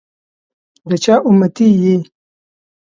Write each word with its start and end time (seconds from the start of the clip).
دچا 0.89 1.15
اُمتي 1.27 1.67
يی؟ 1.81 1.95